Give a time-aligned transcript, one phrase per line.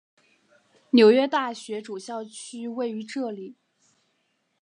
[0.89, 3.53] 纽约大学主校区位于这里。